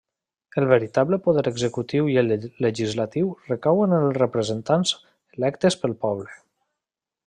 [0.61, 2.33] El veritable poder executiu i el
[2.67, 4.99] legislatiu recauen en els representants
[5.41, 6.39] electes del poble.